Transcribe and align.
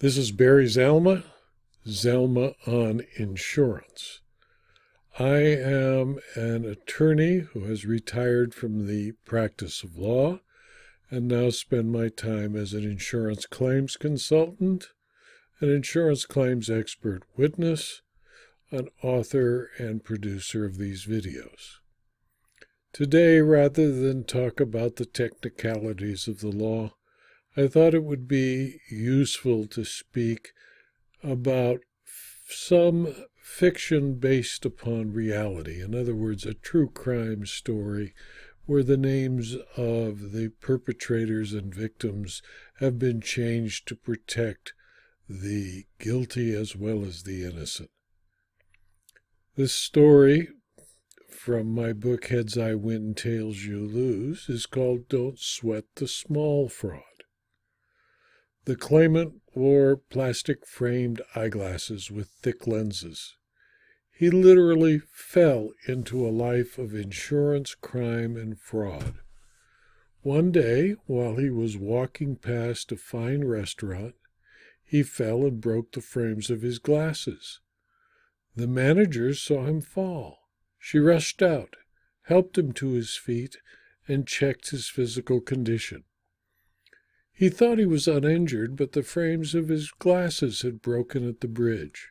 This 0.00 0.18
is 0.18 0.32
Barry 0.32 0.66
Zalma, 0.66 1.22
Zalma 1.86 2.54
on 2.66 3.02
Insurance. 3.14 4.22
I 5.20 5.36
am 5.36 6.18
an 6.34 6.64
attorney 6.64 7.38
who 7.38 7.60
has 7.66 7.86
retired 7.86 8.54
from 8.54 8.88
the 8.88 9.12
practice 9.24 9.84
of 9.84 9.96
law 9.96 10.40
and 11.10 11.28
now 11.28 11.50
spend 11.50 11.92
my 11.92 12.08
time 12.08 12.56
as 12.56 12.72
an 12.72 12.82
insurance 12.82 13.46
claims 13.46 13.96
consultant, 13.96 14.88
an 15.60 15.70
insurance 15.70 16.26
claims 16.26 16.68
expert 16.68 17.22
witness, 17.36 18.02
an 18.72 18.88
author 19.00 19.70
and 19.78 20.02
producer 20.02 20.64
of 20.64 20.76
these 20.76 21.06
videos. 21.06 21.76
Today, 22.92 23.40
rather 23.40 23.92
than 23.92 24.24
talk 24.24 24.58
about 24.58 24.96
the 24.96 25.06
technicalities 25.06 26.26
of 26.26 26.40
the 26.40 26.50
law, 26.50 26.94
I 27.56 27.68
thought 27.68 27.94
it 27.94 28.02
would 28.02 28.26
be 28.26 28.80
useful 28.90 29.66
to 29.68 29.84
speak 29.84 30.52
about 31.22 31.80
some 32.48 33.14
fiction 33.40 34.14
based 34.14 34.64
upon 34.64 35.12
reality. 35.12 35.80
In 35.80 35.94
other 35.94 36.16
words, 36.16 36.44
a 36.44 36.54
true 36.54 36.88
crime 36.88 37.46
story 37.46 38.12
where 38.66 38.82
the 38.82 38.96
names 38.96 39.56
of 39.76 40.32
the 40.32 40.50
perpetrators 40.60 41.52
and 41.52 41.72
victims 41.72 42.42
have 42.80 42.98
been 42.98 43.20
changed 43.20 43.86
to 43.88 43.94
protect 43.94 44.72
the 45.28 45.84
guilty 46.00 46.54
as 46.54 46.74
well 46.74 47.04
as 47.04 47.22
the 47.22 47.44
innocent. 47.44 47.90
This 49.56 49.72
story 49.72 50.48
from 51.28 51.68
my 51.68 51.92
book 51.92 52.26
Heads 52.26 52.58
I 52.58 52.74
Win, 52.74 53.14
Tails 53.14 53.62
You 53.62 53.86
Lose 53.86 54.48
is 54.48 54.66
called 54.66 55.08
Don't 55.08 55.38
Sweat 55.38 55.84
the 55.94 56.08
Small 56.08 56.68
Fraud. 56.68 57.13
The 58.66 58.76
claimant 58.76 59.42
wore 59.54 59.96
plastic 59.96 60.66
framed 60.66 61.20
eyeglasses 61.34 62.10
with 62.10 62.28
thick 62.28 62.66
lenses. 62.66 63.36
He 64.10 64.30
literally 64.30 65.00
fell 65.12 65.70
into 65.86 66.26
a 66.26 66.30
life 66.30 66.78
of 66.78 66.94
insurance, 66.94 67.74
crime, 67.74 68.36
and 68.36 68.58
fraud. 68.58 69.16
One 70.22 70.50
day, 70.50 70.96
while 71.04 71.36
he 71.36 71.50
was 71.50 71.76
walking 71.76 72.36
past 72.36 72.90
a 72.90 72.96
fine 72.96 73.44
restaurant, 73.44 74.14
he 74.82 75.02
fell 75.02 75.44
and 75.44 75.60
broke 75.60 75.92
the 75.92 76.00
frames 76.00 76.48
of 76.48 76.62
his 76.62 76.78
glasses. 76.78 77.60
The 78.56 78.68
manager 78.68 79.34
saw 79.34 79.66
him 79.66 79.82
fall. 79.82 80.38
She 80.78 80.98
rushed 80.98 81.42
out, 81.42 81.76
helped 82.22 82.56
him 82.56 82.72
to 82.74 82.92
his 82.92 83.16
feet, 83.16 83.58
and 84.08 84.26
checked 84.26 84.70
his 84.70 84.88
physical 84.88 85.40
condition. 85.40 86.04
He 87.36 87.48
thought 87.48 87.78
he 87.78 87.86
was 87.86 88.06
uninjured, 88.06 88.76
but 88.76 88.92
the 88.92 89.02
frames 89.02 89.56
of 89.56 89.68
his 89.68 89.90
glasses 89.90 90.62
had 90.62 90.80
broken 90.80 91.28
at 91.28 91.40
the 91.40 91.48
bridge. 91.48 92.10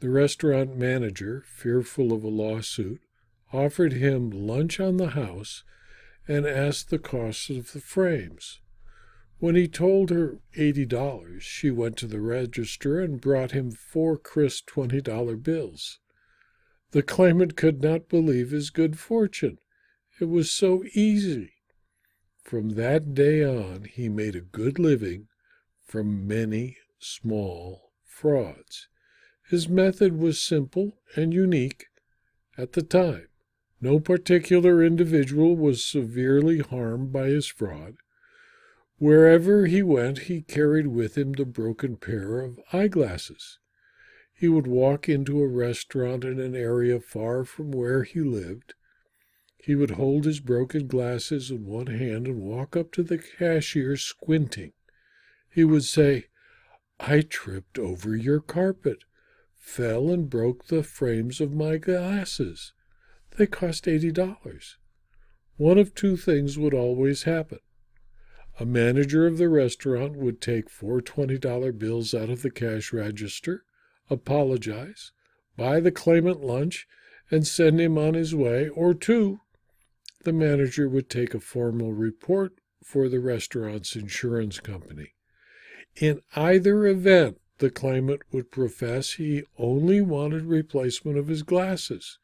The 0.00 0.10
restaurant 0.10 0.76
manager, 0.76 1.44
fearful 1.46 2.12
of 2.12 2.24
a 2.24 2.28
lawsuit, 2.28 3.00
offered 3.52 3.92
him 3.92 4.30
lunch 4.30 4.80
on 4.80 4.96
the 4.96 5.10
house 5.10 5.62
and 6.26 6.44
asked 6.44 6.90
the 6.90 6.98
cost 6.98 7.50
of 7.50 7.72
the 7.72 7.80
frames. 7.80 8.60
When 9.38 9.54
he 9.54 9.68
told 9.68 10.10
her 10.10 10.40
$80, 10.56 11.40
she 11.40 11.70
went 11.70 11.96
to 11.98 12.06
the 12.06 12.20
register 12.20 13.00
and 13.00 13.20
brought 13.20 13.52
him 13.52 13.70
four 13.70 14.18
crisp 14.18 14.68
$20 14.70 15.42
bills. 15.42 16.00
The 16.90 17.02
claimant 17.02 17.56
could 17.56 17.80
not 17.80 18.08
believe 18.08 18.50
his 18.50 18.70
good 18.70 18.98
fortune. 18.98 19.58
It 20.20 20.24
was 20.24 20.50
so 20.50 20.82
easy. 20.94 21.52
From 22.46 22.68
that 22.76 23.12
day 23.12 23.42
on, 23.42 23.86
he 23.86 24.08
made 24.08 24.36
a 24.36 24.40
good 24.40 24.78
living 24.78 25.26
from 25.82 26.28
many 26.28 26.76
small 26.96 27.90
frauds. 28.04 28.86
His 29.48 29.68
method 29.68 30.16
was 30.16 30.40
simple 30.40 30.96
and 31.16 31.34
unique 31.34 31.86
at 32.56 32.74
the 32.74 32.84
time. 32.84 33.26
No 33.80 33.98
particular 33.98 34.80
individual 34.80 35.56
was 35.56 35.84
severely 35.84 36.60
harmed 36.60 37.12
by 37.12 37.30
his 37.30 37.48
fraud. 37.48 37.96
Wherever 38.98 39.66
he 39.66 39.82
went, 39.82 40.18
he 40.30 40.40
carried 40.40 40.86
with 40.86 41.18
him 41.18 41.32
the 41.32 41.44
broken 41.44 41.96
pair 41.96 42.38
of 42.38 42.60
eyeglasses. 42.72 43.58
He 44.32 44.46
would 44.46 44.68
walk 44.68 45.08
into 45.08 45.42
a 45.42 45.48
restaurant 45.48 46.22
in 46.22 46.38
an 46.38 46.54
area 46.54 47.00
far 47.00 47.44
from 47.44 47.72
where 47.72 48.04
he 48.04 48.20
lived 48.20 48.74
he 49.66 49.74
would 49.74 49.90
hold 49.90 50.24
his 50.24 50.38
broken 50.38 50.86
glasses 50.86 51.50
in 51.50 51.66
one 51.66 51.88
hand 51.88 52.28
and 52.28 52.40
walk 52.40 52.76
up 52.76 52.92
to 52.92 53.02
the 53.02 53.18
cashier 53.18 53.96
squinting. 53.96 54.72
He 55.50 55.64
would 55.64 55.82
say, 55.82 56.26
I 57.00 57.22
tripped 57.22 57.76
over 57.76 58.14
your 58.14 58.38
carpet, 58.38 59.02
fell 59.56 60.08
and 60.08 60.30
broke 60.30 60.68
the 60.68 60.84
frames 60.84 61.40
of 61.40 61.52
my 61.52 61.78
glasses. 61.78 62.74
They 63.36 63.48
cost 63.48 63.86
$80. 63.86 64.76
One 65.56 65.78
of 65.78 65.96
two 65.96 66.16
things 66.16 66.56
would 66.56 66.72
always 66.72 67.24
happen. 67.24 67.58
A 68.60 68.64
manager 68.64 69.26
of 69.26 69.36
the 69.36 69.48
restaurant 69.48 70.14
would 70.14 70.40
take 70.40 70.70
four 70.70 71.00
$20 71.00 71.76
bills 71.76 72.14
out 72.14 72.30
of 72.30 72.42
the 72.42 72.52
cash 72.52 72.92
register, 72.92 73.64
apologize, 74.08 75.10
buy 75.56 75.80
the 75.80 75.90
claimant 75.90 76.40
lunch, 76.40 76.86
and 77.32 77.44
send 77.44 77.80
him 77.80 77.98
on 77.98 78.14
his 78.14 78.32
way, 78.32 78.68
or 78.68 78.94
two, 78.94 79.40
the 80.26 80.32
manager 80.32 80.88
would 80.88 81.08
take 81.08 81.34
a 81.34 81.40
formal 81.40 81.92
report 81.92 82.58
for 82.82 83.08
the 83.08 83.20
restaurant's 83.20 83.94
insurance 83.94 84.58
company. 84.58 85.14
In 86.00 86.20
either 86.34 86.84
event, 86.84 87.40
the 87.58 87.70
claimant 87.70 88.22
would 88.32 88.50
profess 88.50 89.12
he 89.12 89.44
only 89.56 90.00
wanted 90.00 90.42
replacement 90.42 91.16
of 91.16 91.28
his 91.28 91.44
glasses. 91.44 92.18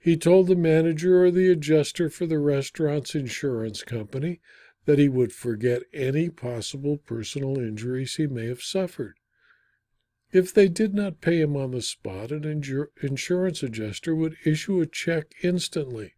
He 0.00 0.16
told 0.16 0.48
the 0.48 0.56
manager 0.56 1.22
or 1.22 1.30
the 1.30 1.48
adjuster 1.48 2.10
for 2.10 2.26
the 2.26 2.40
restaurant's 2.40 3.14
insurance 3.14 3.84
company 3.84 4.40
that 4.84 4.98
he 4.98 5.08
would 5.08 5.32
forget 5.32 5.84
any 5.94 6.30
possible 6.30 6.96
personal 6.96 7.56
injuries 7.56 8.16
he 8.16 8.26
may 8.26 8.46
have 8.46 8.62
suffered. 8.62 9.14
If 10.32 10.52
they 10.52 10.68
did 10.68 10.92
not 10.92 11.20
pay 11.20 11.40
him 11.40 11.56
on 11.56 11.70
the 11.70 11.82
spot, 11.82 12.32
an 12.32 12.44
insurance 13.00 13.62
adjuster 13.62 14.16
would 14.16 14.36
issue 14.44 14.80
a 14.80 14.86
check 14.86 15.34
instantly. 15.44 16.14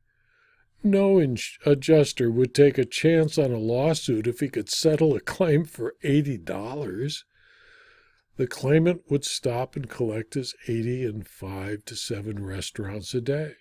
No 0.82 1.20
adjuster 1.66 2.30
would 2.30 2.54
take 2.54 2.78
a 2.78 2.86
chance 2.86 3.36
on 3.36 3.52
a 3.52 3.58
lawsuit 3.58 4.26
if 4.26 4.40
he 4.40 4.48
could 4.48 4.70
settle 4.70 5.14
a 5.14 5.20
claim 5.20 5.64
for 5.64 5.94
$80. 6.02 7.24
The 8.36 8.46
claimant 8.46 9.02
would 9.10 9.24
stop 9.24 9.76
and 9.76 9.90
collect 9.90 10.34
his 10.34 10.54
80 10.66 11.04
in 11.04 11.22
five 11.24 11.84
to 11.84 11.94
seven 11.94 12.42
restaurants 12.42 13.12
a 13.12 13.20
day. 13.20 13.56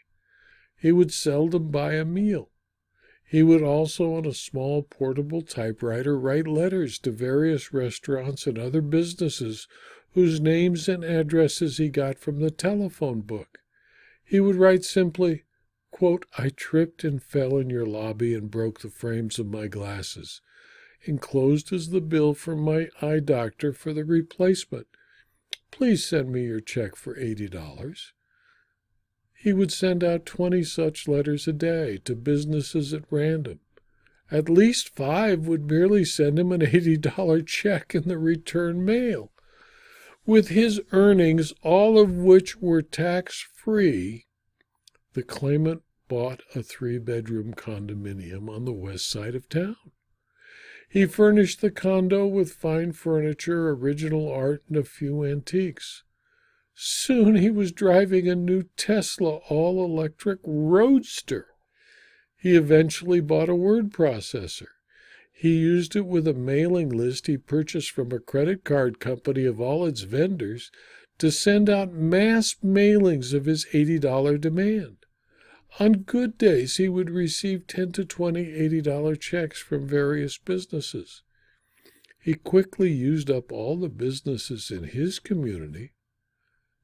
He 0.77 0.93
would 0.93 1.11
seldom 1.11 1.71
buy 1.71 1.95
a 1.95 2.05
meal. 2.05 2.51
He 3.25 3.43
would 3.43 3.61
also, 3.61 4.15
on 4.15 4.25
a 4.25 4.33
small 4.33 4.81
portable 4.81 5.41
typewriter, 5.41 6.17
write 6.17 6.47
letters 6.47 6.97
to 6.99 7.11
various 7.11 7.73
restaurants 7.73 8.47
and 8.47 8.57
other 8.57 8.81
businesses 8.81 9.67
whose 10.13 10.39
names 10.39 10.87
and 10.87 11.03
addresses 11.03 11.77
he 11.77 11.89
got 11.89 12.17
from 12.17 12.39
the 12.39 12.49
telephone 12.49 13.19
book. 13.21 13.59
He 14.23 14.39
would 14.39 14.55
write 14.55 14.85
simply, 14.85 15.43
Quote, 15.99 16.25
I 16.37 16.47
tripped 16.47 17.03
and 17.03 17.21
fell 17.21 17.57
in 17.57 17.69
your 17.69 17.85
lobby 17.85 18.33
and 18.33 18.49
broke 18.49 18.79
the 18.79 18.89
frames 18.89 19.37
of 19.37 19.47
my 19.47 19.67
glasses. 19.67 20.39
Enclosed 21.03 21.73
is 21.73 21.89
the 21.89 21.99
bill 21.99 22.33
from 22.33 22.61
my 22.61 22.87
eye 23.01 23.19
doctor 23.19 23.73
for 23.73 23.91
the 23.91 24.05
replacement. 24.05 24.87
Please 25.71 26.05
send 26.07 26.31
me 26.31 26.45
your 26.45 26.61
check 26.61 26.95
for 26.95 27.15
$80. 27.15 28.13
He 29.33 29.51
would 29.51 29.73
send 29.73 30.01
out 30.01 30.25
20 30.25 30.63
such 30.63 31.05
letters 31.05 31.49
a 31.49 31.51
day 31.51 31.97
to 32.05 32.15
businesses 32.15 32.93
at 32.93 33.03
random. 33.11 33.59
At 34.31 34.47
least 34.47 34.95
five 34.95 35.47
would 35.47 35.69
merely 35.69 36.05
send 36.05 36.39
him 36.39 36.53
an 36.53 36.61
$80 36.61 37.45
check 37.45 37.93
in 37.93 38.07
the 38.07 38.17
return 38.17 38.85
mail. 38.85 39.33
With 40.25 40.47
his 40.47 40.79
earnings, 40.93 41.51
all 41.61 41.99
of 41.99 42.13
which 42.13 42.61
were 42.61 42.81
tax 42.81 43.45
free, 43.53 44.27
the 45.11 45.23
claimant 45.23 45.81
bought 46.09 46.41
a 46.53 46.61
three 46.61 46.97
bedroom 46.97 47.53
condominium 47.53 48.49
on 48.49 48.65
the 48.65 48.73
west 48.73 49.09
side 49.09 49.35
of 49.35 49.47
town. 49.47 49.77
He 50.89 51.05
furnished 51.05 51.61
the 51.61 51.71
condo 51.71 52.25
with 52.25 52.51
fine 52.51 52.91
furniture, 52.91 53.69
original 53.69 54.29
art, 54.29 54.63
and 54.67 54.75
a 54.75 54.83
few 54.83 55.23
antiques. 55.23 56.03
Soon 56.73 57.35
he 57.35 57.51
was 57.51 57.71
driving 57.71 58.27
a 58.27 58.35
new 58.35 58.63
Tesla 58.75 59.37
all 59.49 59.85
electric 59.85 60.39
roadster. 60.43 61.47
He 62.35 62.55
eventually 62.55 63.21
bought 63.21 63.49
a 63.49 63.55
word 63.55 63.91
processor. 63.91 64.67
He 65.31 65.57
used 65.57 65.95
it 65.95 66.05
with 66.05 66.27
a 66.27 66.33
mailing 66.33 66.89
list 66.89 67.27
he 67.27 67.37
purchased 67.37 67.91
from 67.91 68.11
a 68.11 68.19
credit 68.19 68.65
card 68.65 68.99
company 68.99 69.45
of 69.45 69.61
all 69.61 69.85
its 69.85 70.01
vendors 70.01 70.71
to 71.19 71.31
send 71.31 71.69
out 71.69 71.93
mass 71.93 72.55
mailings 72.63 73.33
of 73.33 73.45
his 73.45 73.65
$80 73.73 74.41
demand. 74.41 74.98
On 75.77 75.93
good 75.93 76.37
days, 76.37 76.77
he 76.77 76.89
would 76.89 77.09
receive 77.09 77.67
10 77.67 77.91
to 77.93 78.05
20 78.05 78.45
$80 78.45 79.19
checks 79.19 79.59
from 79.59 79.87
various 79.87 80.37
businesses. 80.37 81.21
he 82.21 82.33
quickly 82.33 82.91
used 82.91 83.29
up 83.29 83.51
all 83.51 83.77
the 83.77 83.89
businesses 83.89 84.71
in 84.71 84.83
his 84.83 85.19
community, 85.19 85.91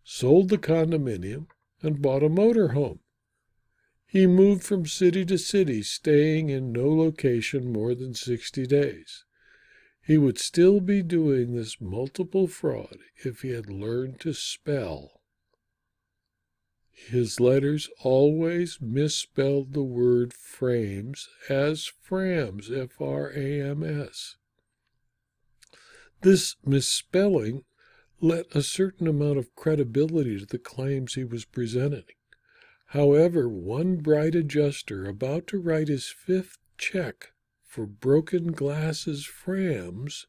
sold 0.04 0.50
the 0.50 0.58
condominium, 0.58 1.48
and 1.82 2.02
bought 2.02 2.24
a 2.24 2.30
motor 2.30 2.70
home. 2.70 3.00
He 4.08 4.28
moved 4.28 4.64
from 4.64 4.86
city 4.86 5.26
to 5.26 5.38
city, 5.38 5.84
staying 5.84 6.50
in 6.50 6.72
no 6.72 6.88
location 6.88 7.72
more 7.72 7.94
than 7.96 8.14
60 8.14 8.66
days. 8.66 9.26
He 10.02 10.18
would 10.18 10.38
still 10.38 10.80
be 10.80 11.02
doing 11.02 11.54
this 11.56 11.82
multiple 11.82 12.48
fraud 12.48 13.00
if 13.26 13.42
he 13.42 13.50
had 13.50 13.70
learned 13.70 14.20
to 14.22 14.34
spell. 14.34 15.15
His 17.10 17.42
letters 17.42 17.90
always 18.00 18.80
misspelled 18.80 19.74
the 19.74 19.84
word 19.84 20.34
frames 20.34 21.28
as 21.50 21.92
frams, 22.10 22.72
F 22.72 23.02
R 23.02 23.34
A 23.36 23.62
M 23.62 23.84
S. 23.84 24.38
This 26.22 26.56
misspelling 26.66 27.66
lent 28.22 28.48
a 28.56 28.64
certain 28.64 29.08
amount 29.08 29.38
of 29.38 29.54
credibility 29.56 30.40
to 30.40 30.46
the 30.46 30.58
claims 30.58 31.16
he 31.16 31.26
was 31.26 31.44
presenting. 31.44 32.06
However, 32.88 33.50
one 33.50 33.98
bright 33.98 34.34
adjuster 34.34 35.06
about 35.06 35.48
to 35.48 35.60
write 35.60 35.90
his 35.90 36.08
fifth 36.08 36.60
check 36.78 37.34
for 37.66 37.86
broken 37.86 38.54
glasses 38.54 39.28
frams 39.28 40.28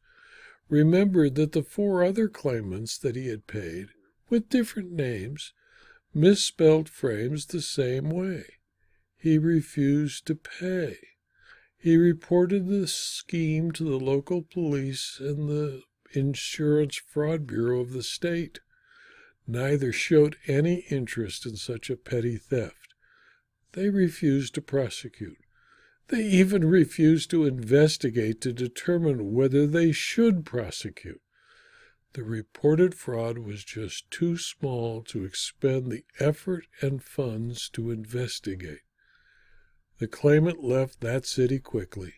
remembered 0.67 1.35
that 1.35 1.53
the 1.53 1.63
four 1.63 2.03
other 2.03 2.27
claimants 2.27 2.97
that 2.97 3.15
he 3.15 3.27
had 3.27 3.47
paid, 3.47 3.87
with 4.29 4.49
different 4.49 4.91
names, 4.91 5.53
misspelled 6.17 6.89
frames 6.89 7.45
the 7.45 7.61
same 7.61 8.09
way. 8.09 8.43
He 9.17 9.37
refused 9.37 10.25
to 10.27 10.35
pay. 10.35 10.97
He 11.77 11.95
reported 11.95 12.67
the 12.67 12.87
scheme 12.87 13.71
to 13.73 13.83
the 13.83 13.99
local 13.99 14.41
police 14.41 15.19
and 15.19 15.47
the 15.47 15.83
Insurance 16.13 16.97
Fraud 16.97 17.45
Bureau 17.45 17.81
of 17.81 17.93
the 17.93 18.03
state. 18.03 18.59
Neither 19.45 19.91
showed 19.91 20.37
any 20.47 20.85
interest 20.89 21.45
in 21.45 21.55
such 21.55 21.89
a 21.89 21.95
petty 21.95 22.37
theft. 22.37 22.93
They 23.73 23.89
refused 23.89 24.55
to 24.55 24.61
prosecute. 24.61 25.37
They 26.09 26.23
even 26.23 26.65
refused 26.65 27.29
to 27.31 27.45
investigate 27.45 28.41
to 28.41 28.53
determine 28.53 29.33
whether 29.33 29.67
they 29.67 29.91
should 29.91 30.45
prosecute. 30.45 31.21
The 32.13 32.23
reported 32.23 32.95
fraud 32.95 33.37
was 33.37 33.63
just 33.63 34.09
too 34.09 34.37
small 34.37 35.03
to 35.03 35.23
expend 35.23 35.91
the 35.91 36.03
effort 36.19 36.65
and 36.81 37.03
funds 37.03 37.69
to 37.73 37.91
investigate. 37.91 38.81
The 39.99 40.07
claimant 40.07 40.63
left 40.63 41.01
that 41.01 41.25
city 41.25 41.59
quickly. 41.59 42.13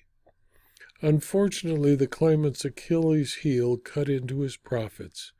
Unfortunately, 1.01 1.95
the 1.95 2.07
claimant's 2.07 2.63
Achilles 2.63 3.35
heel 3.35 3.77
cut 3.77 4.09
into 4.09 4.41
his 4.41 4.57
profits. 4.57 5.33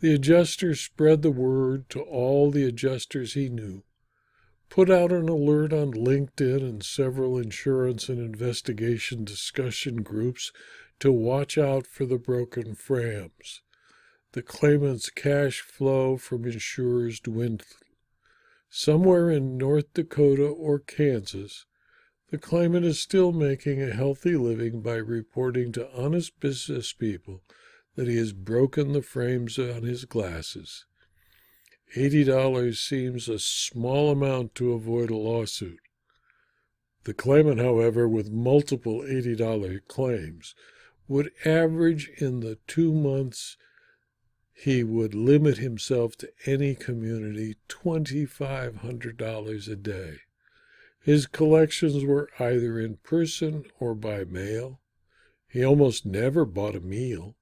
The 0.00 0.14
adjuster 0.14 0.74
spread 0.74 1.22
the 1.22 1.30
word 1.30 1.88
to 1.90 2.00
all 2.00 2.50
the 2.50 2.64
adjusters 2.64 3.34
he 3.34 3.48
knew, 3.48 3.84
put 4.70 4.90
out 4.90 5.12
an 5.12 5.28
alert 5.28 5.72
on 5.72 5.92
LinkedIn 5.92 6.62
and 6.62 6.82
several 6.82 7.38
insurance 7.38 8.08
and 8.08 8.18
investigation 8.18 9.24
discussion 9.24 10.02
groups 10.02 10.52
to 11.00 11.10
watch 11.10 11.56
out 11.58 11.86
for 11.86 12.06
the 12.06 12.18
broken 12.18 12.74
frams. 12.74 13.60
The 14.32 14.42
claimant's 14.42 15.08
cash 15.08 15.60
flow 15.60 16.16
from 16.18 16.44
insurers 16.44 17.18
dwindled. 17.18 17.66
Somewhere 18.68 19.30
in 19.30 19.56
North 19.56 19.94
Dakota 19.94 20.44
or 20.46 20.78
Kansas, 20.78 21.64
the 22.30 22.36
claimant 22.36 22.84
is 22.84 23.00
still 23.00 23.32
making 23.32 23.80
a 23.80 23.94
healthy 23.94 24.36
living 24.36 24.82
by 24.82 24.96
reporting 24.96 25.72
to 25.72 25.90
honest 25.92 26.38
business 26.40 26.92
people 26.92 27.42
that 27.94 28.06
he 28.06 28.16
has 28.16 28.34
broken 28.34 28.92
the 28.92 29.00
frames 29.00 29.58
on 29.58 29.82
his 29.82 30.04
glasses. 30.04 30.84
$80 31.96 32.76
seems 32.76 33.28
a 33.28 33.38
small 33.38 34.10
amount 34.10 34.54
to 34.56 34.72
avoid 34.72 35.10
a 35.10 35.16
lawsuit. 35.16 35.80
The 37.04 37.14
claimant, 37.14 37.60
however, 37.60 38.06
with 38.06 38.30
multiple 38.30 39.00
$80 39.00 39.80
claims, 39.88 40.54
would 41.08 41.32
average 41.46 42.10
in 42.18 42.40
the 42.40 42.58
two 42.66 42.92
months 42.92 43.56
he 44.58 44.82
would 44.82 45.14
limit 45.14 45.58
himself 45.58 46.16
to 46.16 46.32
any 46.44 46.74
community 46.74 47.54
$2,500 47.68 49.68
a 49.68 49.76
day. 49.76 50.16
His 51.00 51.28
collections 51.28 52.04
were 52.04 52.28
either 52.40 52.80
in 52.80 52.96
person 52.96 53.66
or 53.78 53.94
by 53.94 54.24
mail. 54.24 54.80
He 55.46 55.64
almost 55.64 56.04
never 56.04 56.44
bought 56.44 56.74
a 56.74 56.80
meal. 56.80 57.36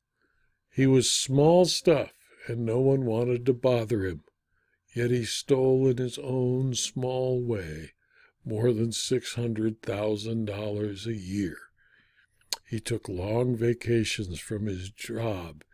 He 0.68 0.86
was 0.86 1.10
small 1.10 1.64
stuff, 1.64 2.12
and 2.48 2.66
no 2.66 2.80
one 2.80 3.06
wanted 3.06 3.46
to 3.46 3.54
bother 3.54 4.04
him. 4.04 4.24
Yet 4.94 5.10
he 5.10 5.24
stole 5.24 5.88
in 5.88 5.96
his 5.96 6.18
own 6.18 6.74
small 6.74 7.42
way 7.42 7.92
more 8.44 8.74
than 8.74 8.90
$600,000 8.90 11.06
a 11.06 11.16
year. 11.16 11.56
He 12.68 12.78
took 12.78 13.08
long 13.08 13.56
vacations 13.56 14.38
from 14.38 14.66
his 14.66 14.90
job. 14.90 15.64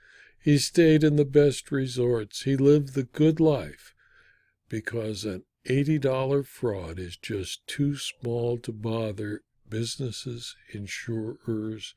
He 0.42 0.58
stayed 0.58 1.04
in 1.04 1.16
the 1.16 1.24
best 1.24 1.70
resorts. 1.70 2.42
He 2.42 2.56
lived 2.56 2.94
the 2.94 3.04
good 3.04 3.38
life 3.38 3.94
because 4.68 5.24
an 5.24 5.44
$80 5.68 6.44
fraud 6.44 6.98
is 6.98 7.16
just 7.16 7.64
too 7.68 7.96
small 7.96 8.58
to 8.58 8.72
bother 8.72 9.42
businesses, 9.68 10.56
insurers, 10.72 11.94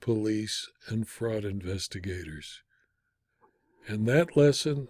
police, 0.00 0.70
and 0.86 1.08
fraud 1.08 1.44
investigators. 1.44 2.62
And 3.88 4.06
that 4.06 4.36
lesson 4.36 4.88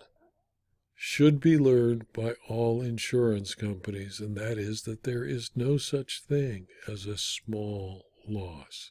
should 0.95 1.41
be 1.41 1.57
learned 1.57 2.05
by 2.13 2.35
all 2.49 2.83
insurance 2.83 3.55
companies, 3.55 4.21
and 4.21 4.37
that 4.37 4.59
is 4.59 4.83
that 4.83 5.05
there 5.05 5.25
is 5.25 5.51
no 5.55 5.79
such 5.79 6.23
thing 6.23 6.67
as 6.87 7.07
a 7.07 7.17
small 7.17 8.05
loss. 8.29 8.91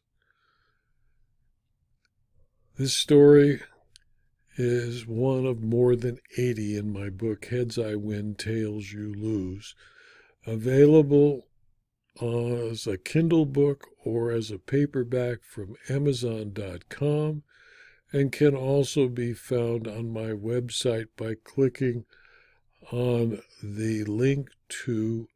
This 2.77 2.95
story 2.95 3.61
is 4.59 5.07
one 5.07 5.45
of 5.45 5.63
more 5.63 5.95
than 5.95 6.19
80 6.38 6.75
in 6.75 6.91
my 6.91 7.09
book, 7.09 7.45
Heads 7.45 7.79
I 7.79 7.95
Win, 7.95 8.35
Tails 8.35 8.91
You 8.91 9.13
Lose, 9.13 9.73
available 10.45 11.47
as 12.21 12.85
a 12.85 12.97
Kindle 12.97 13.45
book 13.45 13.88
or 14.03 14.31
as 14.31 14.51
a 14.51 14.59
paperback 14.59 15.44
from 15.44 15.75
Amazon.com 15.88 17.44
and 18.11 18.33
can 18.33 18.53
also 18.53 19.07
be 19.07 19.31
found 19.31 19.88
on 19.88 20.11
my 20.11 20.31
website 20.31 21.07
by 21.16 21.35
clicking 21.42 22.04
on 22.92 23.42
the 23.63 24.04
link 24.04 24.49
to 24.68 25.30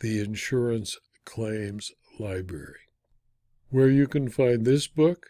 the 0.00 0.20
Insurance 0.20 0.98
Claims 1.24 1.92
Library. 2.18 2.80
Where 3.70 3.88
you 3.88 4.06
can 4.06 4.28
find 4.28 4.66
this 4.66 4.86
book 4.86 5.26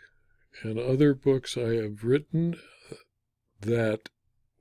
and 0.63 0.79
other 0.79 1.15
books 1.15 1.57
I 1.57 1.75
have 1.77 2.05
written 2.05 2.57
that 3.61 4.09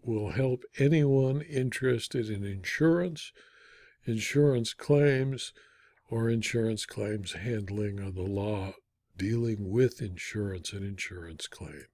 will 0.03 0.31
help 0.31 0.63
anyone 0.77 1.41
interested 1.41 2.29
in 2.29 2.43
insurance 2.43 3.31
insurance 4.05 4.73
claims 4.73 5.53
or 6.09 6.29
insurance 6.29 6.85
claims 6.85 7.33
handling 7.33 7.99
of 7.99 8.15
the 8.15 8.21
law 8.21 8.73
dealing 9.17 9.69
with 9.69 10.01
insurance 10.01 10.71
and 10.71 10.85
insurance 10.85 11.47
claims. 11.47 11.83